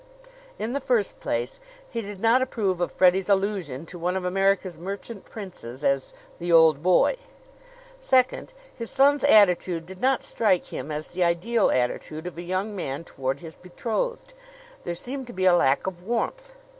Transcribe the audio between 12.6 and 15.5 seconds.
man toward his betrothed. There seemed to be